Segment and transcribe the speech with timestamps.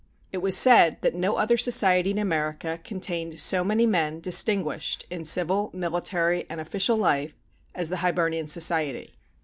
[0.31, 5.25] It was said that no other society in America contained so many men distinguished in
[5.25, 7.35] civil, military, and official life
[7.75, 9.13] as the Hibernian Society.